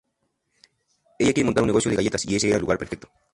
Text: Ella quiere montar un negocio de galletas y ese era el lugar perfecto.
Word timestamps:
Ella 1.19 1.31
quiere 1.31 1.43
montar 1.43 1.61
un 1.61 1.67
negocio 1.67 1.91
de 1.91 1.95
galletas 1.97 2.25
y 2.25 2.35
ese 2.35 2.47
era 2.47 2.55
el 2.55 2.61
lugar 2.61 2.79
perfecto. 2.79 3.07